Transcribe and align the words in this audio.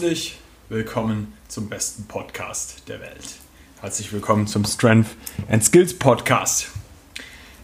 Herzlich 0.00 0.38
willkommen 0.70 1.34
zum 1.48 1.68
besten 1.68 2.04
Podcast 2.04 2.88
der 2.88 3.02
Welt. 3.02 3.36
Herzlich 3.82 4.10
willkommen 4.14 4.46
zum 4.46 4.64
Strength 4.64 5.10
and 5.50 5.62
Skills 5.62 5.92
Podcast. 5.92 6.68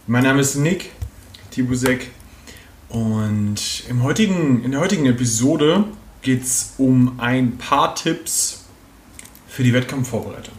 Mein 0.05 0.21
Name 0.21 0.41
ist 0.41 0.53
Nick 0.53 0.91
Tibusek 1.49 2.11
und 2.89 3.85
im 3.89 4.03
heutigen, 4.03 4.63
in 4.63 4.69
der 4.69 4.81
heutigen 4.81 5.07
Episode 5.07 5.85
geht 6.21 6.43
es 6.43 6.75
um 6.77 7.19
ein 7.19 7.57
paar 7.57 7.95
Tipps 7.95 8.65
für 9.47 9.63
die 9.63 9.73
Wettkampfvorbereitung. 9.73 10.53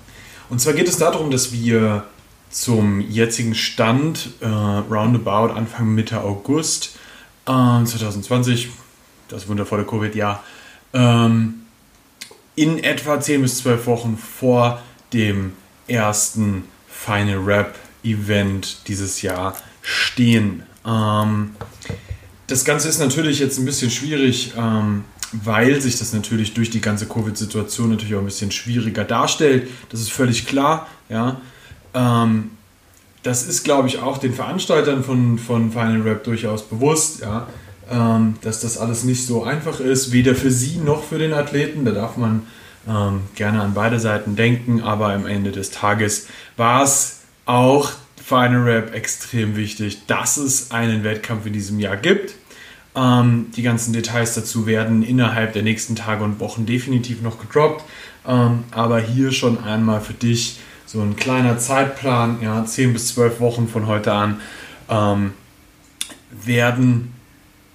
Und 0.51 0.61
zwar 0.61 0.73
geht 0.73 0.89
es 0.89 0.97
darum, 0.97 1.31
dass 1.31 1.53
wir 1.53 2.07
zum 2.51 3.01
jetzigen 3.09 3.55
Stand 3.55 4.31
äh, 4.41 4.49
roundabout 4.49 5.53
Anfang 5.55 5.95
Mitte 5.95 6.23
August 6.23 6.99
äh, 7.47 7.85
2020, 7.85 8.71
das 9.29 9.47
wundervolle 9.47 9.85
Covid-Jahr, 9.85 10.43
ähm, 10.93 11.67
in 12.59 12.83
etwa 12.83 13.21
10 13.21 13.43
bis 13.43 13.59
12 13.59 13.87
Wochen 13.87 14.19
vor 14.19 14.83
dem 15.13 15.53
ersten 15.87 16.65
Final 16.89 17.39
Rap 17.39 17.77
Event 18.03 18.79
dieses 18.89 19.23
Jahr 19.23 19.57
stehen. 19.81 20.65
Ähm, 20.85 21.51
das 22.49 22.65
Ganze 22.65 22.89
ist 22.89 22.99
natürlich 22.99 23.39
jetzt 23.39 23.59
ein 23.59 23.65
bisschen 23.65 23.91
schwierig, 23.91 24.55
ähm, 24.57 25.05
weil 25.33 25.81
sich 25.81 25.99
das 25.99 26.13
natürlich 26.13 26.55
durch 26.55 26.71
die 26.71 26.81
ganze 26.81 27.07
Covid-Situation 27.07 27.91
natürlich 27.91 28.15
auch 28.15 28.21
ein 28.21 28.25
bisschen 28.25 28.51
schwieriger 28.51 29.05
darstellt. 29.05 29.69
Das 29.91 30.01
ist 30.01 30.11
völlig 30.11 30.47
klar. 30.47 30.89
Ja. 31.09 31.41
Ähm, 31.95 32.51
das 33.23 33.47
ist, 33.47 33.63
glaube 33.63 33.89
ich, 33.89 33.99
auch 33.99 34.19
den 34.19 34.35
Veranstaltern 34.35 35.05
von, 35.05 35.39
von 35.39 35.71
Final 35.71 36.03
Rap 36.03 36.25
durchaus 36.25 36.63
bewusst, 36.63 37.21
ja, 37.21 37.47
ähm, 37.91 38.37
dass 38.43 38.61
das 38.61 38.79
alles 38.79 39.05
nicht 39.05 39.27
so 39.27 39.45
einfach 39.45 39.81
ist, 39.81 40.13
weder 40.13 40.35
für 40.35 40.51
sie 40.51 40.77
noch 40.77 41.05
für 41.05 41.19
den 41.19 41.33
Athleten. 41.33 41.85
Da 41.85 41.93
darf 41.93 42.17
man 42.17 42.47
ähm, 42.89 43.23
gerne 43.35 43.63
an 43.63 43.75
beide 43.75 44.01
Seiten 44.01 44.37
denken, 44.37 44.83
aber 44.83 45.13
am 45.13 45.27
Ende 45.27 45.53
des 45.53 45.71
Tages 45.71 46.29
war 46.57 46.83
es 46.83 47.21
auch 47.47 47.93
Final 48.23 48.63
Rap 48.63 48.95
extrem 48.95 49.57
wichtig, 49.57 50.07
dass 50.07 50.37
es 50.37 50.71
einen 50.71 51.03
Wettkampf 51.03 51.47
in 51.47 51.53
diesem 51.53 51.81
Jahr 51.81 51.97
gibt. 51.97 52.35
Ähm, 52.95 53.47
die 53.57 53.63
ganzen 53.63 53.93
Details 53.93 54.35
dazu 54.35 54.67
werden 54.67 55.03
innerhalb 55.03 55.53
der 55.53 55.63
nächsten 55.63 55.97
Tage 55.97 56.25
und 56.25 56.41
Wochen 56.41 56.67
definitiv 56.67 57.23
noch 57.23 57.41
gedroppt. 57.41 57.85
Ähm, 58.27 58.65
aber 58.71 59.01
hier 59.01 59.33
schon 59.33 59.65
einmal 59.65 60.01
für 60.01 60.15
dich 60.15 60.59
so 60.85 61.01
ein 61.01 61.17
kleiner 61.17 61.59
Zeitplan, 61.59 62.39
ja, 62.43 62.65
10 62.65 62.93
bis 62.93 63.15
12 63.15 63.41
Wochen 63.41 63.69
von 63.69 63.87
heute 63.87 64.13
an, 64.13 64.41
ähm, 64.89 65.33
werden 66.31 67.13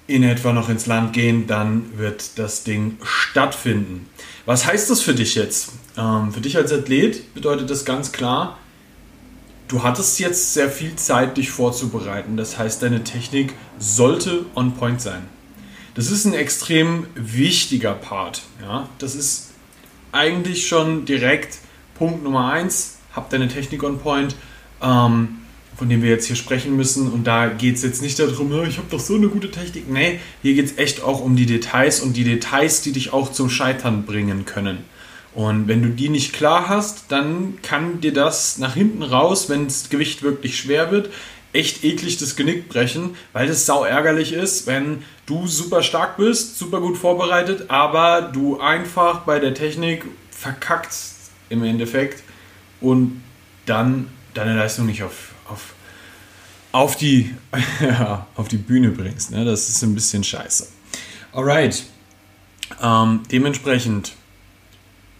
in 0.06 0.22
etwa 0.22 0.52
noch 0.52 0.68
ins 0.68 0.86
Land 0.86 1.12
gehen, 1.12 1.46
dann 1.46 1.98
wird 1.98 2.38
das 2.38 2.64
Ding 2.64 2.98
stattfinden. 3.02 4.08
Was 4.44 4.66
heißt 4.66 4.90
das 4.90 5.00
für 5.00 5.14
dich 5.14 5.34
jetzt? 5.34 5.72
Ähm, 5.96 6.32
für 6.32 6.40
dich 6.40 6.56
als 6.56 6.72
Athlet 6.72 7.32
bedeutet 7.34 7.70
das 7.70 7.84
ganz 7.84 8.12
klar, 8.12 8.58
du 9.68 9.82
hattest 9.82 10.18
jetzt 10.18 10.52
sehr 10.52 10.68
viel 10.68 10.96
Zeit, 10.96 11.36
dich 11.36 11.50
vorzubereiten. 11.50 12.36
Das 12.36 12.58
heißt, 12.58 12.82
deine 12.82 13.02
Technik 13.04 13.54
sollte 13.78 14.44
on 14.54 14.74
point 14.74 15.00
sein. 15.00 15.22
Das 15.94 16.10
ist 16.10 16.24
ein 16.24 16.34
extrem 16.34 17.06
wichtiger 17.14 17.94
Part. 17.94 18.42
Ja? 18.60 18.88
Das 18.98 19.14
ist 19.14 19.50
eigentlich 20.12 20.66
schon 20.66 21.06
direkt 21.06 21.58
Punkt 21.94 22.22
Nummer 22.22 22.52
eins. 22.52 22.98
Hab 23.14 23.30
deine 23.30 23.48
Technik 23.48 23.82
on 23.82 23.98
point. 24.00 24.34
Ähm, 24.82 25.38
von 25.76 25.88
dem 25.88 26.02
wir 26.02 26.10
jetzt 26.10 26.26
hier 26.26 26.36
sprechen 26.36 26.76
müssen. 26.76 27.10
Und 27.10 27.24
da 27.24 27.48
geht 27.48 27.76
es 27.76 27.82
jetzt 27.82 28.02
nicht 28.02 28.18
darum, 28.18 28.52
ich 28.66 28.78
habe 28.78 28.88
doch 28.90 29.00
so 29.00 29.14
eine 29.14 29.28
gute 29.28 29.50
Technik. 29.50 29.90
Nee, 29.90 30.20
hier 30.42 30.54
geht 30.54 30.66
es 30.66 30.78
echt 30.78 31.02
auch 31.02 31.20
um 31.20 31.36
die 31.36 31.46
Details 31.46 32.00
und 32.00 32.16
die 32.16 32.24
Details, 32.24 32.82
die 32.82 32.92
dich 32.92 33.12
auch 33.12 33.32
zum 33.32 33.50
Scheitern 33.50 34.04
bringen 34.04 34.44
können. 34.44 34.78
Und 35.34 35.66
wenn 35.66 35.82
du 35.82 35.88
die 35.88 36.08
nicht 36.08 36.32
klar 36.32 36.68
hast, 36.68 37.06
dann 37.08 37.58
kann 37.62 38.00
dir 38.00 38.12
das 38.12 38.58
nach 38.58 38.74
hinten 38.74 39.02
raus, 39.02 39.48
wenn 39.48 39.64
das 39.64 39.88
Gewicht 39.88 40.22
wirklich 40.22 40.56
schwer 40.56 40.92
wird, 40.92 41.10
echt 41.52 41.84
eklig 41.84 42.18
das 42.18 42.36
Genick 42.36 42.68
brechen, 42.68 43.16
weil 43.32 43.48
das 43.48 43.66
sau 43.66 43.84
ärgerlich 43.84 44.32
ist, 44.32 44.66
wenn 44.66 45.02
du 45.26 45.46
super 45.46 45.82
stark 45.82 46.16
bist, 46.16 46.58
super 46.58 46.80
gut 46.80 46.96
vorbereitet, 46.96 47.68
aber 47.68 48.22
du 48.22 48.60
einfach 48.60 49.20
bei 49.20 49.38
der 49.38 49.54
Technik 49.54 50.04
verkackt 50.30 50.94
im 51.48 51.64
Endeffekt 51.64 52.22
und 52.80 53.22
dann 53.66 54.08
deine 54.34 54.56
Leistung 54.56 54.86
nicht 54.86 55.02
auf 55.02 55.34
auf, 55.48 55.74
auf, 56.72 56.96
die, 56.96 57.34
auf 58.34 58.48
die 58.48 58.56
Bühne 58.56 58.90
bringst. 58.90 59.30
Ne? 59.30 59.44
Das 59.44 59.68
ist 59.68 59.82
ein 59.82 59.94
bisschen 59.94 60.24
scheiße. 60.24 60.68
Alright. 61.32 61.84
Ähm, 62.82 63.20
dementsprechend, 63.30 64.14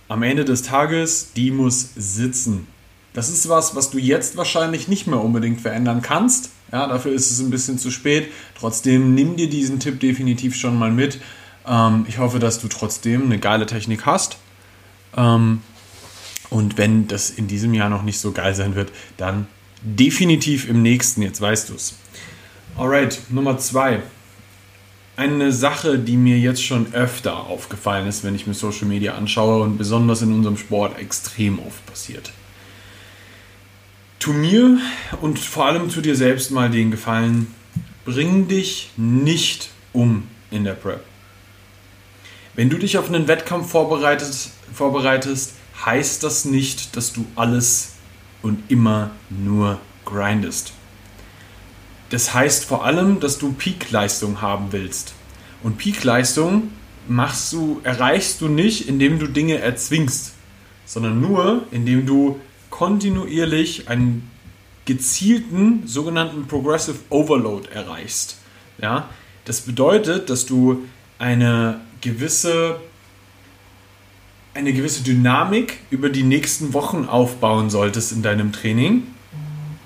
am 0.09 0.23
Ende 0.23 0.45
des 0.45 0.63
Tages, 0.63 1.33
die 1.35 1.51
muss 1.51 1.91
sitzen. 1.97 2.67
Das 3.13 3.29
ist 3.29 3.49
was, 3.49 3.77
was 3.77 3.91
du 3.91 3.99
jetzt 3.99 4.37
wahrscheinlich 4.37 4.89
nicht 4.89 5.07
mehr 5.07 5.21
unbedingt 5.21 5.61
verändern 5.61 6.03
kannst. 6.03 6.51
Ja, 6.73 6.89
dafür 6.89 7.13
ist 7.13 7.31
es 7.31 7.39
ein 7.41 7.51
bisschen 7.51 7.79
zu 7.79 7.91
spät. 7.91 8.33
Trotzdem 8.59 9.15
nimm 9.15 9.37
dir 9.37 9.49
diesen 9.49 9.79
Tipp 9.79 10.01
definitiv 10.01 10.57
schon 10.57 10.79
mal 10.79 10.91
mit. 10.91 11.21
Ähm, 11.67 12.07
ich 12.09 12.19
hoffe, 12.19 12.39
dass 12.41 12.59
du 12.61 12.69
trotzdem 12.69 13.25
eine 13.25 13.39
geile 13.39 13.67
Technik 13.67 14.07
hast. 14.07 14.39
Ähm, 15.17 15.61
und 16.51 16.79
wenn 16.79 17.09
das 17.09 17.31
in 17.31 17.49
diesem 17.49 17.75
Jahr 17.75 17.89
noch 17.89 18.03
nicht 18.03 18.19
so 18.19 18.33
geil 18.33 18.55
sein 18.55 18.75
wird, 18.75 18.93
dann 19.17 19.47
definitiv 19.83 20.69
im 20.69 20.83
nächsten, 20.83 21.23
jetzt 21.23 21.41
weißt 21.41 21.69
du 21.69 21.75
es. 21.75 21.97
Alright, 22.77 23.21
Nummer 23.29 23.59
zwei. 23.59 24.03
Eine 25.17 25.53
Sache, 25.53 25.99
die 25.99 26.17
mir 26.17 26.39
jetzt 26.39 26.63
schon 26.65 26.93
öfter 26.93 27.47
aufgefallen 27.47 28.09
ist, 28.09 28.25
wenn 28.25 28.35
ich 28.35 28.49
mir 28.49 28.55
Social 28.55 28.87
Media 28.87 29.15
anschaue 29.15 29.63
und 29.63 29.79
besonders 29.79 30.23
in 30.23 30.33
unserem 30.33 30.57
Sport 30.57 30.99
extrem 30.99 31.61
oft 31.61 31.87
passiert. 31.87 32.33
Tu 34.19 34.33
mir 34.33 34.79
und 35.21 35.39
vor 35.39 35.67
allem 35.67 35.89
zu 35.91 36.01
dir 36.01 36.17
selbst 36.17 36.51
mal 36.51 36.71
den 36.71 36.91
Gefallen, 36.91 37.55
bring 38.05 38.49
dich 38.49 38.91
nicht 38.97 39.71
um 39.93 40.25
in 40.51 40.65
der 40.65 40.73
Prep. 40.73 41.05
Wenn 42.55 42.71
du 42.71 42.79
dich 42.79 42.99
auf 42.99 43.09
einen 43.09 43.29
Wettkampf 43.29 43.71
vorbereitest, 43.71 44.53
vorbereitest 44.73 45.55
heißt 45.85 46.23
das 46.23 46.45
nicht, 46.45 46.97
dass 46.97 47.13
du 47.13 47.25
alles 47.35 47.95
und 48.43 48.71
immer 48.71 49.11
nur 49.31 49.81
grindest. 50.05 50.73
Das 52.11 52.35
heißt 52.35 52.65
vor 52.65 52.85
allem, 52.85 53.21
dass 53.21 53.39
du 53.39 53.53
Peak-Leistung 53.53 54.41
haben 54.41 54.69
willst. 54.71 55.15
Und 55.63 55.79
Peak-Leistung 55.79 56.71
machst 57.09 57.53
du, 57.53 57.81
erreichst 57.83 58.41
du 58.41 58.49
nicht, 58.49 58.89
indem 58.89 59.19
du 59.19 59.27
Dinge 59.27 59.59
erzwingst, 59.59 60.35
sondern 60.85 61.21
nur, 61.21 61.67
indem 61.71 62.07
du 62.07 62.39
kontinuierlich 62.71 63.89
einen 63.89 64.31
gezielten 64.85 65.87
sogenannten 65.87 66.47
Progressive 66.47 66.99
Overload 67.09 67.69
erreichst. 67.71 68.37
Ja? 68.79 69.09
Das 69.45 69.63
bedeutet, 69.63 70.29
dass 70.31 70.47
du 70.47 70.85
eine 71.19 71.81
gewisse 72.01 72.81
eine 74.55 74.73
gewisse 74.73 75.03
Dynamik 75.03 75.79
über 75.91 76.09
die 76.09 76.23
nächsten 76.23 76.73
Wochen 76.73 77.07
aufbauen 77.07 77.71
solltest 77.71 78.13
in 78.13 78.23
deinem 78.23 78.53
Training, 78.53 79.03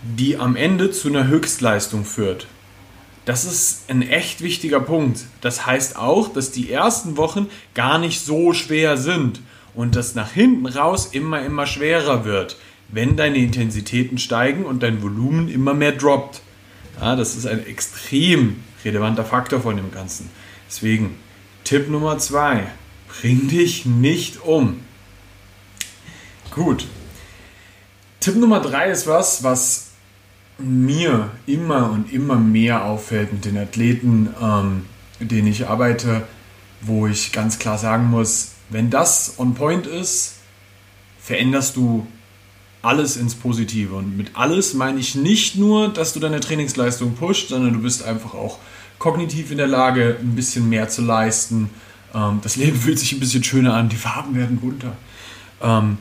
die 0.02 0.36
am 0.36 0.56
Ende 0.56 0.90
zu 0.90 1.08
einer 1.08 1.26
Höchstleistung 1.26 2.04
führt. 2.04 2.46
Das 3.24 3.44
ist 3.44 3.90
ein 3.90 4.02
echt 4.02 4.42
wichtiger 4.42 4.80
Punkt. 4.80 5.20
Das 5.40 5.66
heißt 5.66 5.96
auch, 5.96 6.32
dass 6.32 6.50
die 6.50 6.70
ersten 6.70 7.16
Wochen 7.16 7.48
gar 7.74 7.98
nicht 7.98 8.20
so 8.20 8.52
schwer 8.52 8.96
sind 8.96 9.40
und 9.74 9.96
das 9.96 10.14
nach 10.14 10.32
hinten 10.32 10.66
raus 10.66 11.10
immer, 11.12 11.42
immer 11.42 11.66
schwerer 11.66 12.24
wird, 12.24 12.56
wenn 12.88 13.16
deine 13.16 13.38
Intensitäten 13.38 14.18
steigen 14.18 14.64
und 14.64 14.82
dein 14.82 15.02
Volumen 15.02 15.48
immer 15.48 15.74
mehr 15.74 15.92
droppt. 15.92 16.40
Ja, 17.00 17.16
das 17.16 17.37
ist 17.37 17.46
ein 17.46 17.66
extrem 17.66 18.56
relevanter 18.84 19.25
Faktor 19.25 19.60
von 19.60 19.76
dem 19.76 19.93
Ganzen. 19.93 20.31
Deswegen 20.69 21.16
Tipp 21.64 21.88
Nummer 21.90 22.19
zwei 22.19 22.66
Bring 23.20 23.49
dich 23.49 23.85
nicht 23.85 24.43
um. 24.43 24.81
Gut. 26.50 26.87
Tipp 28.20 28.37
Nummer 28.37 28.61
drei 28.61 28.91
ist 28.91 29.06
was, 29.06 29.43
was 29.43 29.88
mir 30.59 31.31
immer 31.47 31.91
und 31.91 32.12
immer 32.12 32.37
mehr 32.37 32.85
auffällt 32.85 33.32
mit 33.32 33.44
den 33.44 33.59
Athleten, 33.59 34.29
ähm, 34.41 34.87
denen 35.20 35.49
ich 35.49 35.69
arbeite, 35.69 36.26
wo 36.81 37.06
ich 37.06 37.32
ganz 37.32 37.59
klar 37.59 37.79
sagen 37.79 38.06
muss, 38.06 38.53
wenn 38.70 38.91
das 38.91 39.35
on 39.38 39.55
point 39.55 39.87
ist, 39.87 40.35
veränderst 41.20 41.76
du 41.76 42.06
alles 42.82 43.17
ins 43.17 43.35
Positive. 43.35 43.94
Und 43.97 44.17
mit 44.17 44.31
alles 44.35 44.75
meine 44.75 45.00
ich 45.00 45.15
nicht 45.17 45.56
nur, 45.56 45.88
dass 45.88 46.12
du 46.12 46.20
deine 46.20 46.41
Trainingsleistung 46.41 47.15
pusht, 47.15 47.49
sondern 47.49 47.73
du 47.73 47.81
bist 47.81 48.05
einfach 48.05 48.35
auch 48.35 48.59
kognitiv 48.99 49.50
in 49.50 49.59
der 49.59 49.67
Lage, 49.67 50.17
ein 50.20 50.37
bisschen 50.37 50.69
mehr 50.69 50.88
zu 50.88 51.03
leisten, 51.03 51.70
ähm, 52.14 52.40
das 52.43 52.56
Leben 52.56 52.76
fühlt 52.81 52.99
sich 52.99 53.12
ein 53.12 53.20
bisschen 53.20 53.44
schöner 53.44 53.75
an, 53.75 53.88
die 53.88 53.96
Farben 53.96 54.34
werden 54.34 54.58
bunter. 54.58 54.96
Ähm, 55.62 55.99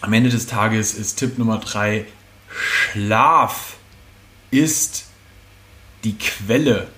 am 0.00 0.12
Ende 0.12 0.30
des 0.30 0.46
Tages 0.46 0.94
ist 0.94 1.16
Tipp 1.16 1.38
Nummer 1.38 1.58
drei: 1.58 2.06
Schlaf 2.48 3.76
ist 4.50 5.06
die 6.04 6.16
Quelle 6.16 6.88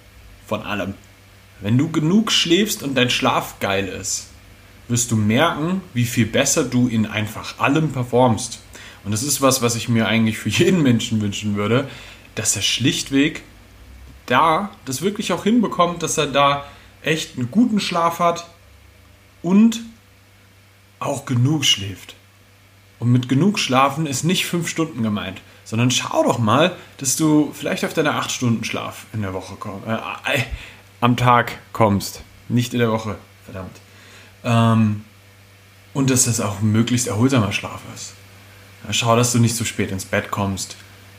von 0.46 0.62
allem. 0.62 0.94
Wenn 1.60 1.78
du 1.78 1.90
genug 1.90 2.32
schläfst 2.32 2.82
und 2.82 2.96
dein 2.96 3.10
Schlaf 3.10 3.60
geil 3.60 3.86
ist, 3.86 4.28
wirst 4.88 5.10
du 5.10 5.16
merken, 5.16 5.80
wie 5.94 6.04
viel 6.04 6.26
besser 6.26 6.64
du 6.64 6.88
in 6.88 7.06
einfach 7.06 7.58
allem 7.58 7.92
performst. 7.92 8.60
Und 9.04 9.12
das 9.12 9.22
ist 9.22 9.40
was, 9.40 9.62
was 9.62 9.76
ich 9.76 9.88
mir 9.88 10.06
eigentlich 10.06 10.38
für 10.38 10.48
jeden 10.48 10.82
Menschen 10.82 11.20
wünschen 11.20 11.56
würde, 11.56 11.88
dass 12.34 12.56
er 12.56 12.62
schlichtweg 12.62 13.42
da 14.26 14.70
das 14.84 15.02
wirklich 15.02 15.32
auch 15.32 15.44
hinbekommt, 15.44 16.02
dass 16.02 16.18
er 16.18 16.26
da 16.26 16.64
echt 17.02 17.36
einen 17.36 17.50
guten 17.50 17.80
Schlaf 17.80 18.18
hat 18.18 18.46
und 19.42 19.80
auch 20.98 21.24
genug 21.24 21.64
schläft. 21.64 22.14
Und 22.98 23.10
mit 23.10 23.28
genug 23.28 23.58
Schlafen 23.58 24.06
ist 24.06 24.22
nicht 24.22 24.46
fünf 24.46 24.68
Stunden 24.68 25.02
gemeint, 25.02 25.40
sondern 25.64 25.90
schau 25.90 26.22
doch 26.22 26.38
mal, 26.38 26.76
dass 26.98 27.16
du 27.16 27.52
vielleicht 27.52 27.84
auf 27.84 27.94
deine 27.94 28.14
acht 28.14 28.30
Stunden 28.30 28.62
Schlaf 28.62 29.06
in 29.12 29.22
der 29.22 29.34
Woche 29.34 29.56
kommst, 29.56 29.86
äh, 29.88 29.94
äh, 30.34 30.44
am 31.00 31.16
Tag 31.16 31.58
kommst, 31.72 32.22
nicht 32.48 32.74
in 32.74 32.78
der 32.78 32.92
Woche, 32.92 33.16
verdammt. 33.44 33.80
Ähm, 34.44 35.04
und 35.94 36.10
dass 36.10 36.24
das 36.24 36.40
auch 36.40 36.60
möglichst 36.60 37.08
erholsamer 37.08 37.52
Schlaf 37.52 37.80
ist. 37.94 38.14
Schau, 38.90 39.16
dass 39.16 39.32
du 39.32 39.38
nicht 39.38 39.56
zu 39.56 39.64
spät 39.64 39.90
ins 39.90 40.04
Bett 40.04 40.30
kommst, 40.30 40.76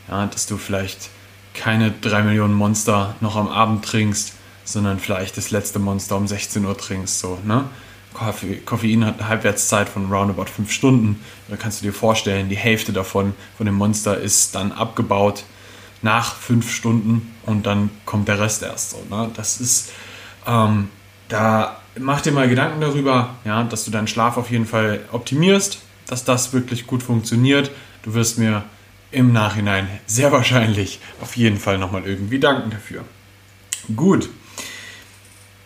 ja, 0.08 0.26
dass 0.26 0.46
du 0.46 0.56
vielleicht 0.56 1.10
keine 1.54 1.90
drei 1.90 2.22
Millionen 2.22 2.54
Monster 2.54 3.14
noch 3.20 3.36
am 3.36 3.48
Abend 3.48 3.84
trinkst, 3.84 4.34
sondern 4.64 4.98
vielleicht 4.98 5.36
das 5.36 5.50
letzte 5.50 5.78
Monster 5.78 6.16
um 6.16 6.26
16 6.26 6.64
Uhr 6.64 6.76
trinkst, 6.76 7.18
so, 7.18 7.38
ne? 7.44 7.64
Koffein 8.64 9.04
hat 9.04 9.18
eine 9.18 9.28
Halbwertszeit 9.28 9.88
von 9.88 10.10
roundabout 10.10 10.46
5 10.46 10.70
Stunden. 10.70 11.20
Da 11.48 11.56
kannst 11.56 11.80
du 11.80 11.86
dir 11.86 11.92
vorstellen, 11.92 12.48
die 12.48 12.56
Hälfte 12.56 12.92
davon, 12.92 13.34
von 13.56 13.66
dem 13.66 13.74
Monster, 13.74 14.16
ist 14.16 14.54
dann 14.54 14.70
abgebaut 14.70 15.42
nach 16.00 16.36
5 16.36 16.70
Stunden 16.70 17.34
und 17.44 17.66
dann 17.66 17.90
kommt 18.04 18.28
der 18.28 18.38
Rest 18.38 18.62
erst 18.62 18.90
so. 18.90 19.02
Ne? 19.10 19.30
Das 19.34 19.60
ist, 19.60 19.90
ähm, 20.46 20.90
da 21.28 21.80
mach 21.98 22.20
dir 22.20 22.32
mal 22.32 22.48
Gedanken 22.48 22.80
darüber, 22.80 23.34
ja, 23.44 23.64
dass 23.64 23.84
du 23.84 23.90
deinen 23.90 24.06
Schlaf 24.06 24.36
auf 24.36 24.50
jeden 24.50 24.66
Fall 24.66 25.00
optimierst, 25.10 25.78
dass 26.06 26.24
das 26.24 26.52
wirklich 26.52 26.86
gut 26.86 27.02
funktioniert. 27.02 27.70
Du 28.02 28.14
wirst 28.14 28.38
mir 28.38 28.64
im 29.10 29.32
Nachhinein 29.32 29.88
sehr 30.06 30.32
wahrscheinlich 30.32 31.00
auf 31.20 31.36
jeden 31.36 31.58
Fall 31.58 31.78
nochmal 31.78 32.04
irgendwie 32.04 32.38
danken 32.38 32.70
dafür. 32.70 33.04
Gut. 33.96 34.28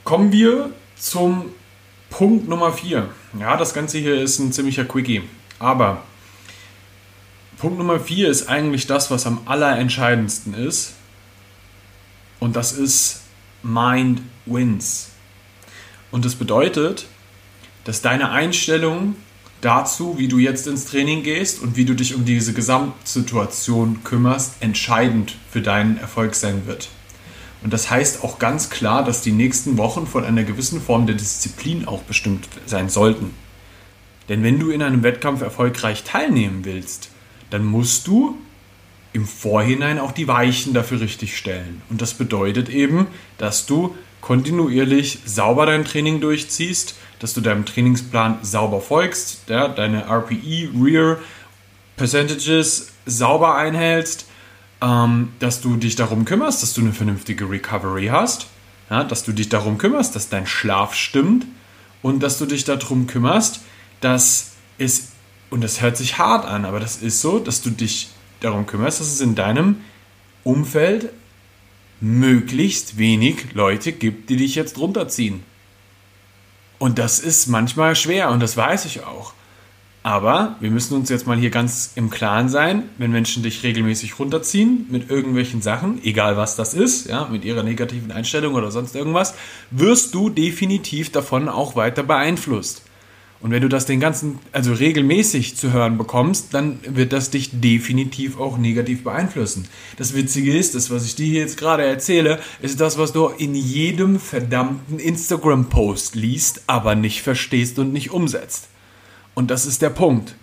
Kommen 0.09 0.33
wir 0.33 0.73
zum 0.97 1.51
Punkt 2.09 2.49
Nummer 2.49 2.73
4. 2.73 3.11
Ja, 3.39 3.59
das 3.59 3.75
Ganze 3.75 3.99
hier 3.99 4.19
ist 4.23 4.39
ein 4.39 4.53
ziemlicher 4.53 4.87
Quickie. 4.87 5.21
Aber 5.59 6.03
Punkt 7.59 7.77
Nummer 7.77 8.01
4 8.01 8.31
ist 8.31 8.49
eigentlich 8.49 8.87
das, 8.87 9.11
was 9.11 9.27
am 9.27 9.43
allerentscheidendsten 9.45 10.55
ist. 10.55 10.95
Und 12.41 12.57
das 12.57 12.73
ist 12.73 13.21
Mind 13.63 14.23
Wins. 14.47 15.11
Und 16.11 16.25
das 16.25 16.37
bedeutet, 16.37 17.05
dass 17.85 18.01
deine 18.01 18.31
Einstellung 18.31 19.15
dazu, 19.61 20.17
wie 20.17 20.29
du 20.29 20.39
jetzt 20.39 20.67
ins 20.67 20.87
Training 20.87 21.23
gehst 21.23 21.61
und 21.61 21.77
wie 21.77 21.85
du 21.85 21.93
dich 21.93 22.15
um 22.15 22.25
diese 22.25 22.55
Gesamtsituation 22.55 24.05
kümmerst, 24.05 24.55
entscheidend 24.61 25.37
für 25.51 25.61
deinen 25.61 25.99
Erfolg 25.99 26.35
sein 26.35 26.67
wird. 26.67 26.89
Und 27.63 27.73
das 27.73 27.91
heißt 27.91 28.23
auch 28.23 28.39
ganz 28.39 28.71
klar, 28.71 29.05
dass 29.05 29.23
die 29.23 29.33
nächsten 29.33 29.79
Wochen 29.79 30.07
von 30.07 30.25
einer 30.25 30.45
gewissen 30.45 30.81
Form 30.81 31.07
der 31.07 31.17
Disziplin 31.17 31.87
auch 31.89 32.03
bestimmt 32.03 32.49
sein 32.67 32.89
sollten. 32.89 33.35
Denn 34.29 34.43
wenn 34.43 34.61
du 34.61 34.71
in 34.71 34.83
einem 34.83 35.03
Wettkampf 35.03 35.43
erfolgreich 35.43 36.05
teilnehmen 36.05 36.65
willst, 36.65 37.11
dann 37.51 37.65
musst 37.65 38.07
du 38.07 38.37
im 39.13 39.27
Vorhinein 39.27 39.99
auch 39.99 40.13
die 40.13 40.29
Weichen 40.29 40.75
dafür 40.75 41.01
richtig 41.01 41.37
stellen. 41.37 41.83
Und 41.89 42.03
das 42.03 42.15
bedeutet 42.15 42.69
eben, 42.69 43.07
dass 43.39 43.67
du 43.67 43.97
kontinuierlich 44.21 45.21
sauber 45.25 45.67
dein 45.67 45.85
Training 45.85 46.21
durchziehst, 46.21 46.95
dass 47.19 47.35
du 47.35 47.41
deinem 47.41 47.65
Trainingsplan 47.65 48.39
sauber 48.43 48.81
folgst, 48.81 49.49
ja, 49.49 49.69
deine 49.69 50.05
RPE, 50.09 50.71
Rear 50.81 51.19
Percentages 51.97 52.93
sauber 53.07 53.57
einhältst, 53.57 54.28
ähm, 54.81 55.31
dass 55.39 55.61
du 55.61 55.77
dich 55.77 55.97
darum 55.97 56.25
kümmerst, 56.25 56.63
dass 56.63 56.75
du 56.75 56.81
eine 56.81 56.93
vernünftige 56.93 57.49
Recovery 57.51 58.07
hast, 58.07 58.47
ja, 58.91 59.05
dass 59.05 59.25
du 59.25 59.33
dich 59.33 59.49
darum 59.49 59.79
kümmerst, 59.79 60.15
dass 60.15 60.29
dein 60.29 60.47
Schlaf 60.47 60.95
stimmt 60.95 61.47
und 62.03 62.23
dass 62.23 62.39
du 62.39 62.47
dich 62.47 62.65
darum 62.65 63.07
kümmerst, 63.07 63.61
dass 64.01 64.53
es, 64.79 65.09
und 65.51 65.63
das 65.63 65.81
hört 65.81 65.97
sich 65.97 66.19
hart 66.19 66.47
an, 66.47 66.65
aber 66.65 66.81
das 66.81 66.97
ist 66.97 67.21
so, 67.21 67.39
dass 67.39 67.63
du 67.63 67.71
dich 67.71 68.11
darum 68.41 68.67
kümmerst, 68.67 69.01
dass 69.01 69.09
es 69.09 69.21
in 69.21 69.35
deinem 69.35 69.79
Umfeld 70.45 71.11
möglichst 72.01 72.97
wenig 72.97 73.53
Leute 73.55 73.93
gibt, 73.93 74.31
die 74.31 74.37
dich 74.37 74.55
jetzt 74.55 74.79
runterziehen. 74.79 75.43
Und 76.79 76.99
das 76.99 77.19
ist 77.19 77.49
manchmal 77.49 77.97
schwer 77.97 78.31
und 78.31 78.41
das 78.41 78.57
weiß 78.57 78.85
ich 78.85 79.05
auch. 79.05 79.33
Aber 80.09 80.57
wir 80.61 80.71
müssen 80.71 80.95
uns 80.95 81.11
jetzt 81.11 81.27
mal 81.27 81.37
hier 81.37 81.51
ganz 81.51 81.93
im 81.95 82.09
Klaren 82.09 82.49
sein, 82.49 82.85
wenn 82.97 83.11
Menschen 83.11 83.43
dich 83.43 83.63
regelmäßig 83.63 84.19
runterziehen 84.19 84.87
mit 84.89 85.11
irgendwelchen 85.11 85.61
Sachen, 85.61 86.03
egal 86.03 86.39
was 86.39 86.57
das 86.57 86.73
ist, 86.73 87.11
ja, 87.11 87.29
mit 87.31 87.45
ihrer 87.45 87.63
negativen 87.63 88.11
Einstellung 88.11 88.55
oder 88.55 88.71
sonst 88.71 88.97
irgendwas, 88.97 89.35
wirst 89.71 90.15
du 90.15 90.31
definitiv 90.31 91.13
davon 91.13 91.51
auch 91.51 91.77
weiter 91.77 92.05
beeinflusst. 92.05 92.85
Und 93.43 93.51
wenn 93.51 93.61
du 93.61 93.69
das 93.69 93.85
den 93.85 94.01
ganzen, 94.01 94.39
also 94.51 94.73
regelmäßig 94.73 95.59
zu 95.59 95.75
hören 95.75 95.99
bekommst, 95.99 96.55
dann 96.55 96.79
wird 96.89 97.13
das 97.13 97.29
dich 97.29 97.61
definitiv 97.61 98.41
auch 98.41 98.57
negativ 98.57 99.05
beeinflussen. 99.05 99.69
Das 99.99 100.15
Witzige 100.15 100.57
ist, 100.57 100.75
das, 100.75 100.91
was 100.91 101.05
ich 101.05 101.17
dir 101.17 101.39
jetzt 101.39 101.59
gerade 101.59 101.85
erzähle, 101.85 102.41
ist 102.63 102.81
das, 102.81 102.97
was 102.97 103.13
du 103.13 103.27
in 103.27 103.55
jedem 103.55 104.19
verdammten 104.19 105.01
Instagram-Post 105.01 106.15
liest, 106.15 106.63
aber 106.67 106.95
nicht 106.95 107.21
verstehst 107.21 107.79
und 107.79 107.93
nicht 107.93 108.11
umsetzt. 108.11 108.69
Und 109.38 109.52
das 109.52 109.67
ist 109.67 109.82
der 109.82 109.90
Punkt. 109.90 110.35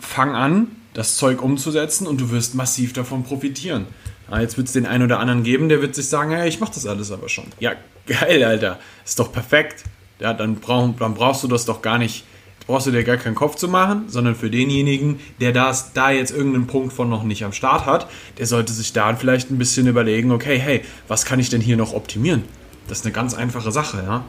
Fang 0.00 0.34
an, 0.34 0.66
das 0.94 1.16
Zeug 1.16 1.42
umzusetzen 1.42 2.08
und 2.08 2.20
du 2.20 2.32
wirst 2.32 2.56
massiv 2.56 2.92
davon 2.92 3.22
profitieren. 3.22 3.86
Ja, 4.28 4.40
jetzt 4.40 4.56
wird 4.56 4.66
es 4.66 4.72
den 4.72 4.84
einen 4.84 5.04
oder 5.04 5.20
anderen 5.20 5.44
geben, 5.44 5.68
der 5.68 5.80
wird 5.80 5.94
sich 5.94 6.08
sagen, 6.08 6.32
hey, 6.32 6.48
ich 6.48 6.58
mache 6.58 6.72
das 6.74 6.86
alles 6.86 7.12
aber 7.12 7.28
schon. 7.28 7.44
Ja, 7.60 7.74
geil, 8.08 8.42
Alter. 8.42 8.80
Ist 9.04 9.20
doch 9.20 9.30
perfekt. 9.30 9.84
Ja, 10.18 10.34
dann, 10.34 10.56
brauch, 10.56 10.92
dann 10.98 11.14
brauchst 11.14 11.44
du 11.44 11.46
das 11.46 11.66
doch 11.66 11.82
gar 11.82 11.98
nicht, 11.98 12.24
brauchst 12.66 12.88
du 12.88 12.90
dir 12.90 13.04
gar 13.04 13.16
keinen 13.16 13.36
Kopf 13.36 13.54
zu 13.54 13.68
machen, 13.68 14.08
sondern 14.08 14.34
für 14.34 14.50
denjenigen, 14.50 15.20
der 15.40 15.52
das, 15.52 15.92
da 15.92 16.10
jetzt 16.10 16.32
irgendeinen 16.32 16.66
Punkt 16.66 16.92
von 16.92 17.08
noch 17.08 17.22
nicht 17.22 17.44
am 17.44 17.52
Start 17.52 17.86
hat, 17.86 18.10
der 18.38 18.46
sollte 18.46 18.72
sich 18.72 18.92
da 18.92 19.14
vielleicht 19.14 19.52
ein 19.52 19.58
bisschen 19.58 19.86
überlegen, 19.86 20.32
okay, 20.32 20.58
hey, 20.58 20.82
was 21.06 21.24
kann 21.24 21.38
ich 21.38 21.48
denn 21.48 21.60
hier 21.60 21.76
noch 21.76 21.92
optimieren? 21.92 22.42
Das 22.88 22.98
ist 22.98 23.04
eine 23.04 23.12
ganz 23.12 23.34
einfache 23.34 23.70
Sache, 23.70 24.02
ja. 24.04 24.24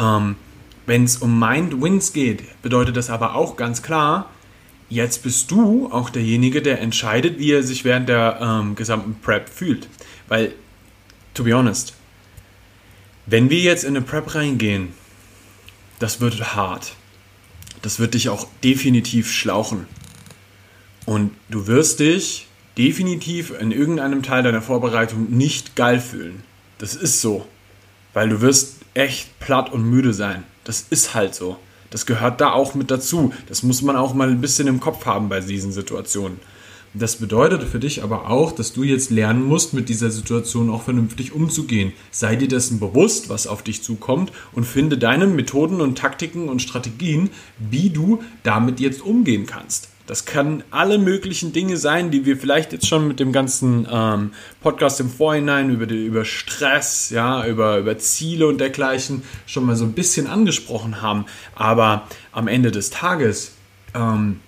Ähm, 0.00 0.36
wenn 0.88 1.04
es 1.04 1.18
um 1.18 1.38
Mind 1.38 1.82
Wins 1.82 2.14
geht, 2.14 2.42
bedeutet 2.62 2.96
das 2.96 3.10
aber 3.10 3.34
auch 3.34 3.56
ganz 3.56 3.82
klar, 3.82 4.30
jetzt 4.88 5.22
bist 5.22 5.50
du 5.50 5.92
auch 5.92 6.08
derjenige, 6.08 6.62
der 6.62 6.80
entscheidet, 6.80 7.38
wie 7.38 7.52
er 7.52 7.62
sich 7.62 7.84
während 7.84 8.08
der 8.08 8.38
ähm, 8.40 8.74
gesamten 8.74 9.20
Prep 9.20 9.50
fühlt. 9.50 9.86
Weil, 10.28 10.54
to 11.34 11.44
be 11.44 11.52
honest, 11.52 11.92
wenn 13.26 13.50
wir 13.50 13.60
jetzt 13.60 13.84
in 13.84 13.96
eine 13.96 14.04
Prep 14.04 14.34
reingehen, 14.34 14.94
das 15.98 16.22
wird 16.22 16.56
hart. 16.56 16.94
Das 17.82 17.98
wird 17.98 18.14
dich 18.14 18.30
auch 18.30 18.46
definitiv 18.64 19.30
schlauchen. 19.30 19.86
Und 21.04 21.32
du 21.50 21.66
wirst 21.66 22.00
dich 22.00 22.46
definitiv 22.78 23.52
in 23.60 23.72
irgendeinem 23.72 24.22
Teil 24.22 24.42
deiner 24.42 24.62
Vorbereitung 24.62 25.28
nicht 25.28 25.76
geil 25.76 26.00
fühlen. 26.00 26.42
Das 26.78 26.94
ist 26.94 27.20
so. 27.20 27.46
Weil 28.14 28.30
du 28.30 28.40
wirst 28.40 28.76
echt 28.94 29.38
platt 29.38 29.70
und 29.70 29.84
müde 29.84 30.14
sein. 30.14 30.44
Das 30.68 30.84
ist 30.90 31.14
halt 31.14 31.34
so. 31.34 31.56
Das 31.88 32.04
gehört 32.04 32.42
da 32.42 32.52
auch 32.52 32.74
mit 32.74 32.90
dazu. 32.90 33.32
Das 33.46 33.62
muss 33.62 33.80
man 33.80 33.96
auch 33.96 34.12
mal 34.12 34.28
ein 34.28 34.42
bisschen 34.42 34.68
im 34.68 34.80
Kopf 34.80 35.06
haben 35.06 35.30
bei 35.30 35.40
diesen 35.40 35.72
Situationen. 35.72 36.40
Das 36.92 37.16
bedeutet 37.16 37.62
für 37.64 37.78
dich 37.78 38.02
aber 38.02 38.28
auch, 38.28 38.52
dass 38.52 38.74
du 38.74 38.82
jetzt 38.82 39.08
lernen 39.08 39.44
musst, 39.44 39.72
mit 39.72 39.88
dieser 39.88 40.10
Situation 40.10 40.68
auch 40.68 40.82
vernünftig 40.82 41.32
umzugehen. 41.32 41.94
Sei 42.10 42.36
dir 42.36 42.48
dessen 42.48 42.80
bewusst, 42.80 43.30
was 43.30 43.46
auf 43.46 43.62
dich 43.62 43.82
zukommt 43.82 44.30
und 44.52 44.64
finde 44.64 44.98
deine 44.98 45.26
Methoden 45.26 45.80
und 45.80 45.96
Taktiken 45.96 46.50
und 46.50 46.60
Strategien, 46.60 47.30
wie 47.58 47.88
du 47.88 48.22
damit 48.42 48.78
jetzt 48.78 49.00
umgehen 49.00 49.46
kannst. 49.46 49.88
Das 50.08 50.24
kann 50.24 50.64
alle 50.70 50.96
möglichen 50.96 51.52
Dinge 51.52 51.76
sein, 51.76 52.10
die 52.10 52.24
wir 52.24 52.38
vielleicht 52.38 52.72
jetzt 52.72 52.88
schon 52.88 53.06
mit 53.06 53.20
dem 53.20 53.30
ganzen 53.30 53.86
ähm, 53.92 54.30
Podcast 54.62 55.00
im 55.00 55.10
Vorhinein 55.10 55.68
über, 55.68 55.84
die, 55.84 56.06
über 56.06 56.24
Stress, 56.24 57.10
ja, 57.10 57.46
über, 57.46 57.76
über 57.76 57.98
Ziele 57.98 58.46
und 58.46 58.56
dergleichen 58.56 59.22
schon 59.44 59.66
mal 59.66 59.76
so 59.76 59.84
ein 59.84 59.92
bisschen 59.92 60.26
angesprochen 60.26 61.02
haben. 61.02 61.26
Aber 61.54 62.08
am 62.32 62.48
Ende 62.48 62.70
des 62.70 62.88
Tages 62.88 63.52
ähm, 63.94 64.40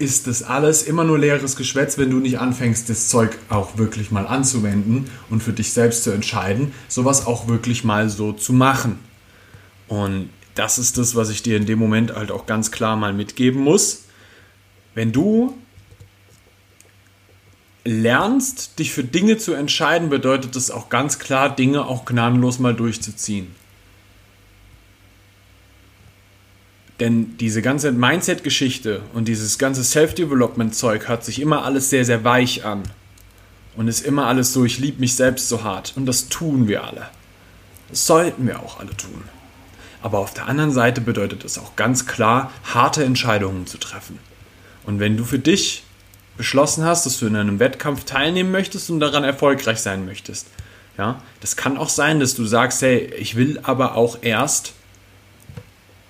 ist 0.00 0.26
das 0.26 0.42
alles 0.42 0.82
immer 0.82 1.04
nur 1.04 1.20
leeres 1.20 1.54
Geschwätz, 1.54 1.98
wenn 1.98 2.10
du 2.10 2.16
nicht 2.16 2.40
anfängst, 2.40 2.90
das 2.90 3.08
Zeug 3.08 3.38
auch 3.48 3.78
wirklich 3.78 4.10
mal 4.10 4.26
anzuwenden 4.26 5.08
und 5.30 5.40
für 5.40 5.52
dich 5.52 5.72
selbst 5.72 6.02
zu 6.02 6.10
entscheiden, 6.10 6.74
sowas 6.88 7.28
auch 7.28 7.46
wirklich 7.46 7.84
mal 7.84 8.08
so 8.08 8.32
zu 8.32 8.52
machen. 8.52 8.98
Und 9.86 10.30
das 10.56 10.78
ist 10.78 10.98
das, 10.98 11.14
was 11.14 11.30
ich 11.30 11.44
dir 11.44 11.56
in 11.56 11.66
dem 11.66 11.78
Moment 11.78 12.12
halt 12.12 12.32
auch 12.32 12.46
ganz 12.46 12.72
klar 12.72 12.96
mal 12.96 13.12
mitgeben 13.12 13.62
muss 13.62 14.05
wenn 14.96 15.12
du 15.12 15.54
lernst, 17.84 18.78
dich 18.78 18.92
für 18.94 19.04
Dinge 19.04 19.36
zu 19.36 19.52
entscheiden, 19.52 20.08
bedeutet 20.08 20.56
das 20.56 20.70
auch 20.70 20.88
ganz 20.88 21.18
klar, 21.18 21.54
Dinge 21.54 21.84
auch 21.84 22.06
gnadenlos 22.06 22.58
mal 22.58 22.74
durchzuziehen. 22.74 23.54
Denn 26.98 27.36
diese 27.36 27.60
ganze 27.60 27.92
Mindset-Geschichte 27.92 29.02
und 29.12 29.28
dieses 29.28 29.58
ganze 29.58 29.84
Self-Development-Zeug 29.84 31.08
hört 31.08 31.26
sich 31.26 31.42
immer 31.42 31.62
alles 31.66 31.90
sehr, 31.90 32.06
sehr 32.06 32.24
weich 32.24 32.64
an. 32.64 32.82
Und 33.76 33.88
ist 33.88 34.00
immer 34.00 34.26
alles 34.26 34.54
so, 34.54 34.64
ich 34.64 34.78
liebe 34.78 35.00
mich 35.00 35.14
selbst 35.14 35.50
so 35.50 35.62
hart. 35.62 35.92
Und 35.96 36.06
das 36.06 36.30
tun 36.30 36.68
wir 36.68 36.84
alle. 36.84 37.10
Das 37.90 38.06
sollten 38.06 38.46
wir 38.46 38.60
auch 38.60 38.80
alle 38.80 38.96
tun. 38.96 39.24
Aber 40.00 40.20
auf 40.20 40.32
der 40.32 40.46
anderen 40.46 40.72
Seite 40.72 41.02
bedeutet 41.02 41.44
es 41.44 41.58
auch 41.58 41.76
ganz 41.76 42.06
klar, 42.06 42.50
harte 42.64 43.04
Entscheidungen 43.04 43.66
zu 43.66 43.76
treffen. 43.76 44.18
Und 44.86 45.00
wenn 45.00 45.16
du 45.16 45.24
für 45.24 45.38
dich 45.38 45.82
beschlossen 46.36 46.84
hast, 46.84 47.06
dass 47.06 47.18
du 47.18 47.26
in 47.26 47.36
einem 47.36 47.58
Wettkampf 47.58 48.04
teilnehmen 48.04 48.50
möchtest 48.50 48.88
und 48.90 49.00
daran 49.00 49.24
erfolgreich 49.24 49.78
sein 49.78 50.06
möchtest, 50.06 50.46
ja, 50.96 51.20
das 51.40 51.56
kann 51.56 51.76
auch 51.76 51.90
sein, 51.90 52.20
dass 52.20 52.34
du 52.34 52.44
sagst, 52.46 52.80
hey, 52.82 53.12
ich 53.18 53.36
will 53.36 53.60
aber 53.62 53.96
auch 53.96 54.18
erst 54.22 54.72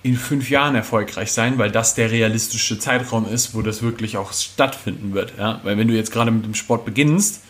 in 0.03 0.15
fünf 0.15 0.49
Jahren 0.49 0.75
erfolgreich 0.75 1.33
sein, 1.33 1.57
weil 1.57 1.71
das 1.71 1.95
der 1.95 2.11
realistische 2.11 2.79
Zeitraum 2.79 3.27
ist, 3.27 3.53
wo 3.53 3.61
das 3.61 3.81
wirklich 3.81 4.15
auch 4.15 4.31
stattfinden 4.31 5.13
wird. 5.13 5.33
Ja? 5.37 5.59
Weil 5.63 5.77
wenn 5.77 5.89
du 5.89 5.93
jetzt 5.93 6.11
gerade 6.11 6.31
mit 6.31 6.45
dem 6.45 6.53
Sport 6.53 6.85
beginnst 6.85 7.41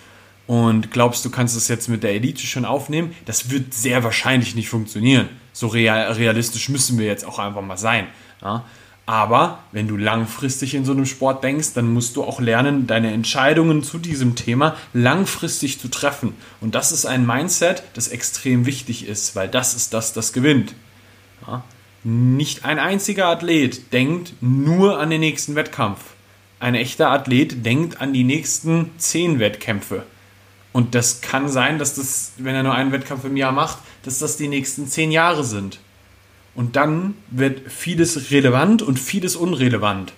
und 0.47 0.89
glaubst, 0.89 1.23
du 1.23 1.29
kannst 1.29 1.55
es 1.55 1.67
jetzt 1.67 1.87
mit 1.87 2.01
der 2.01 2.13
Elite 2.13 2.47
schon 2.47 2.65
aufnehmen, 2.65 3.13
das 3.25 3.51
wird 3.51 3.75
sehr 3.75 4.03
wahrscheinlich 4.03 4.55
nicht 4.55 4.69
funktionieren. 4.69 5.29
So 5.53 5.67
real, 5.67 6.13
realistisch 6.13 6.69
müssen 6.69 6.97
wir 6.97 7.05
jetzt 7.05 7.25
auch 7.25 7.37
einfach 7.37 7.61
mal 7.61 7.77
sein. 7.77 8.07
Ja? 8.41 8.65
Aber 9.07 9.59
wenn 9.71 9.87
du 9.87 9.95
langfristig 9.95 10.75
in 10.75 10.83
so 10.83 10.91
einem 10.91 11.05
Sport 11.05 11.41
denkst, 11.41 11.73
dann 11.73 11.93
musst 11.93 12.17
du 12.17 12.25
auch 12.25 12.41
lernen, 12.41 12.87
deine 12.87 13.13
Entscheidungen 13.13 13.81
zu 13.81 13.99
diesem 13.99 14.35
Thema 14.35 14.75
langfristig 14.93 15.79
zu 15.79 15.87
treffen. 15.87 16.33
Und 16.59 16.75
das 16.75 16.91
ist 16.91 17.05
ein 17.05 17.25
Mindset, 17.25 17.83
das 17.93 18.09
extrem 18.09 18.65
wichtig 18.65 19.07
ist, 19.07 19.33
weil 19.33 19.47
das 19.47 19.75
ist 19.75 19.93
das, 19.93 20.11
das 20.11 20.33
gewinnt. 20.33 20.75
Ja? 21.47 21.63
Nicht 22.03 22.65
ein 22.65 22.79
einziger 22.79 23.27
Athlet 23.27 23.93
denkt 23.93 24.33
nur 24.41 24.99
an 24.99 25.09
den 25.09 25.21
nächsten 25.21 25.55
Wettkampf. 25.55 26.01
Ein 26.59 26.75
echter 26.75 27.09
Athlet 27.09 27.65
denkt 27.65 28.01
an 28.01 28.11
die 28.11 28.25
nächsten 28.25 28.91
zehn 28.97 29.39
Wettkämpfe. 29.39 30.03
Und 30.73 30.95
das 30.95 31.21
kann 31.21 31.47
sein, 31.47 31.79
dass 31.79 31.95
das, 31.95 32.33
wenn 32.37 32.55
er 32.55 32.63
nur 32.63 32.75
einen 32.75 32.91
Wettkampf 32.91 33.23
im 33.23 33.37
Jahr 33.37 33.53
macht, 33.53 33.77
dass 34.03 34.19
das 34.19 34.35
die 34.35 34.49
nächsten 34.49 34.85
zehn 34.85 35.11
Jahre 35.11 35.45
sind. 35.45 35.79
Und 36.57 36.75
dann 36.75 37.13
wird 37.29 37.71
vieles 37.71 38.31
relevant 38.31 38.81
und 38.81 38.99
vieles 38.99 39.35
unrelevant. 39.35 40.11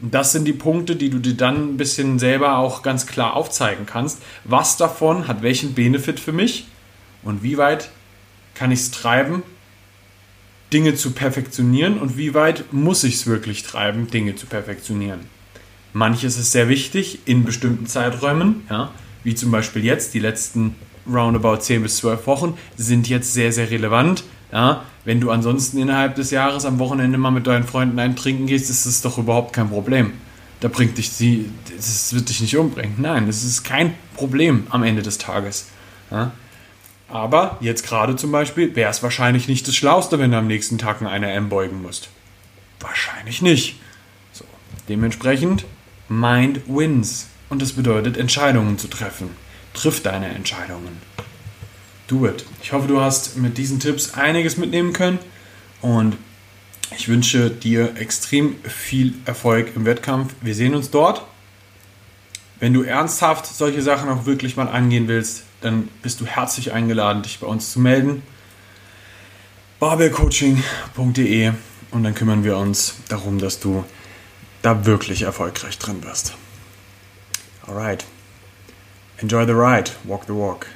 Und 0.00 0.14
das 0.14 0.30
sind 0.30 0.44
die 0.44 0.52
Punkte, 0.52 0.94
die 0.94 1.08
du 1.08 1.18
dir 1.18 1.34
dann 1.34 1.70
ein 1.70 1.76
bisschen 1.78 2.18
selber 2.18 2.58
auch 2.58 2.82
ganz 2.82 3.06
klar 3.06 3.34
aufzeigen 3.34 3.86
kannst. 3.86 4.22
Was 4.44 4.76
davon 4.76 5.26
hat 5.26 5.42
welchen 5.42 5.72
Benefit 5.74 6.20
für 6.20 6.32
mich 6.32 6.66
und 7.22 7.42
wie 7.42 7.56
weit 7.56 7.90
kann 8.54 8.70
ich 8.70 8.80
es 8.80 8.90
treiben 8.90 9.42
Dinge 10.72 10.94
zu 10.94 11.12
perfektionieren 11.12 11.98
und 11.98 12.16
wie 12.16 12.34
weit 12.34 12.72
muss 12.72 13.02
ich 13.02 13.14
es 13.14 13.26
wirklich 13.26 13.62
treiben, 13.62 14.06
Dinge 14.08 14.36
zu 14.36 14.46
perfektionieren. 14.46 15.20
Manches 15.94 16.36
ist 16.36 16.52
sehr 16.52 16.68
wichtig 16.68 17.20
in 17.24 17.44
bestimmten 17.44 17.86
Zeiträumen, 17.86 18.62
ja, 18.70 18.92
wie 19.24 19.34
zum 19.34 19.50
Beispiel 19.50 19.84
jetzt, 19.84 20.14
die 20.14 20.20
letzten 20.20 20.76
roundabout 21.10 21.56
10 21.56 21.82
bis 21.82 21.96
12 21.96 22.26
Wochen 22.26 22.58
sind 22.76 23.08
jetzt 23.08 23.32
sehr, 23.32 23.50
sehr 23.50 23.70
relevant. 23.70 24.24
Ja. 24.52 24.84
Wenn 25.04 25.20
du 25.20 25.30
ansonsten 25.30 25.78
innerhalb 25.78 26.14
des 26.14 26.30
Jahres 26.30 26.64
am 26.64 26.78
Wochenende 26.78 27.16
mal 27.18 27.30
mit 27.30 27.46
deinen 27.46 27.64
Freunden 27.64 27.98
einen 27.98 28.16
trinken 28.16 28.46
gehst, 28.46 28.68
ist 28.68 28.86
das 28.86 29.00
doch 29.00 29.18
überhaupt 29.18 29.52
kein 29.52 29.70
Problem. 29.70 30.12
Da 30.60 30.68
bringt 30.68 30.98
dich 30.98 31.10
sie, 31.10 31.50
das 31.74 32.12
wird 32.12 32.28
dich 32.28 32.42
nicht 32.42 32.56
umbringen. 32.56 32.96
Nein, 32.98 33.26
das 33.26 33.44
ist 33.44 33.62
kein 33.64 33.94
Problem 34.14 34.66
am 34.68 34.82
Ende 34.82 35.02
des 35.02 35.16
Tages. 35.16 35.68
Ja. 36.10 36.32
Aber 37.08 37.56
jetzt 37.60 37.86
gerade 37.86 38.14
zum 38.14 38.30
Beispiel 38.30 38.76
wäre 38.76 38.90
es 38.90 39.02
wahrscheinlich 39.02 39.48
nicht 39.48 39.66
das 39.66 39.74
Schlauste, 39.74 40.18
wenn 40.18 40.30
du 40.30 40.36
am 40.36 40.46
nächsten 40.46 40.78
Tag 40.78 41.02
eine 41.02 41.32
M 41.32 41.48
beugen 41.48 41.82
musst. 41.82 42.10
Wahrscheinlich 42.78 43.42
nicht. 43.42 43.80
So. 44.32 44.44
Dementsprechend, 44.88 45.64
Mind 46.08 46.60
wins. 46.66 47.26
Und 47.48 47.62
das 47.62 47.72
bedeutet, 47.72 48.16
Entscheidungen 48.16 48.78
zu 48.78 48.86
treffen. 48.86 49.30
Triff 49.74 50.02
deine 50.02 50.28
Entscheidungen. 50.28 51.00
Do 52.10 52.26
it. 52.26 52.44
Ich 52.60 52.72
hoffe, 52.72 52.88
du 52.88 53.00
hast 53.00 53.36
mit 53.36 53.56
diesen 53.56 53.78
Tipps 53.78 54.14
einiges 54.14 54.56
mitnehmen 54.56 54.92
können. 54.92 55.20
Und 55.80 56.16
ich 56.96 57.06
wünsche 57.08 57.50
dir 57.50 57.96
extrem 57.96 58.56
viel 58.64 59.14
Erfolg 59.26 59.76
im 59.76 59.84
Wettkampf. 59.84 60.34
Wir 60.40 60.56
sehen 60.56 60.74
uns 60.74 60.90
dort. 60.90 61.22
Wenn 62.58 62.74
du 62.74 62.82
ernsthaft 62.82 63.46
solche 63.46 63.80
Sachen 63.80 64.08
auch 64.08 64.26
wirklich 64.26 64.56
mal 64.56 64.68
angehen 64.68 65.06
willst, 65.06 65.44
dann 65.60 65.88
bist 66.02 66.20
du 66.20 66.26
herzlich 66.26 66.72
eingeladen, 66.72 67.22
dich 67.22 67.38
bei 67.38 67.46
uns 67.46 67.72
zu 67.72 67.78
melden. 67.78 68.22
barbellcoaching.de 69.78 71.52
und 71.92 72.02
dann 72.02 72.14
kümmern 72.14 72.42
wir 72.42 72.56
uns 72.58 72.96
darum, 73.08 73.38
dass 73.38 73.60
du 73.60 73.84
da 74.62 74.84
wirklich 74.84 75.22
erfolgreich 75.22 75.78
drin 75.78 76.02
wirst. 76.02 76.34
Alright. 77.66 78.04
Enjoy 79.18 79.46
the 79.46 79.52
ride, 79.52 79.92
walk 80.04 80.24
the 80.26 80.34
walk. 80.34 80.66